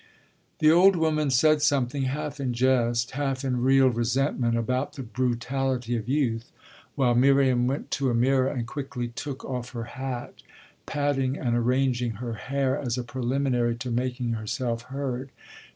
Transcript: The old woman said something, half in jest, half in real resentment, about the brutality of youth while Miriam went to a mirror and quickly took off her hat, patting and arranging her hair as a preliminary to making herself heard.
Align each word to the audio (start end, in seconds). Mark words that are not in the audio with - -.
The 0.57 0.71
old 0.71 0.95
woman 0.95 1.29
said 1.29 1.61
something, 1.61 2.05
half 2.05 2.39
in 2.39 2.55
jest, 2.55 3.11
half 3.11 3.43
in 3.45 3.61
real 3.61 3.89
resentment, 3.89 4.57
about 4.57 4.93
the 4.93 5.03
brutality 5.03 5.95
of 5.95 6.09
youth 6.09 6.51
while 6.95 7.13
Miriam 7.13 7.67
went 7.67 7.91
to 7.91 8.09
a 8.09 8.15
mirror 8.15 8.47
and 8.47 8.65
quickly 8.65 9.09
took 9.09 9.45
off 9.45 9.73
her 9.73 9.83
hat, 9.93 10.41
patting 10.87 11.37
and 11.37 11.55
arranging 11.55 12.13
her 12.13 12.33
hair 12.33 12.75
as 12.79 12.97
a 12.97 13.03
preliminary 13.03 13.75
to 13.75 13.91
making 13.91 14.31
herself 14.33 14.81
heard. 14.89 15.29